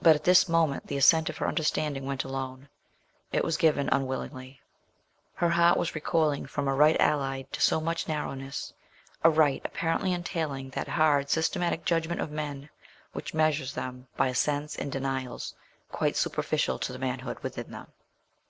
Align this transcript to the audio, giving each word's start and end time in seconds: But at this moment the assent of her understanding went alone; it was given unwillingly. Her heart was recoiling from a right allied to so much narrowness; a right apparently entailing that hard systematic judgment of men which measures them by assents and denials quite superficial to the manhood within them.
But 0.00 0.16
at 0.16 0.24
this 0.24 0.48
moment 0.48 0.88
the 0.88 0.96
assent 0.96 1.30
of 1.30 1.36
her 1.36 1.46
understanding 1.46 2.04
went 2.04 2.24
alone; 2.24 2.68
it 3.30 3.44
was 3.44 3.56
given 3.56 3.88
unwillingly. 3.92 4.60
Her 5.34 5.50
heart 5.50 5.78
was 5.78 5.94
recoiling 5.94 6.46
from 6.46 6.66
a 6.66 6.74
right 6.74 6.96
allied 7.00 7.52
to 7.52 7.60
so 7.60 7.80
much 7.80 8.08
narrowness; 8.08 8.72
a 9.22 9.30
right 9.30 9.62
apparently 9.64 10.12
entailing 10.12 10.70
that 10.70 10.88
hard 10.88 11.30
systematic 11.30 11.84
judgment 11.84 12.20
of 12.20 12.32
men 12.32 12.70
which 13.12 13.34
measures 13.34 13.74
them 13.74 14.08
by 14.16 14.26
assents 14.26 14.74
and 14.74 14.90
denials 14.90 15.54
quite 15.92 16.16
superficial 16.16 16.80
to 16.80 16.92
the 16.92 16.98
manhood 16.98 17.38
within 17.44 17.70
them. 17.70 17.86